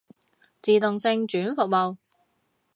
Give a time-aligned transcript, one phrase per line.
[0.63, 1.97] 自動性轉服務